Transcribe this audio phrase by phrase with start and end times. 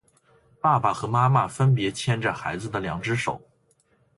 [0.59, 3.39] 爸爸和妈妈分别牵着孩子的两只手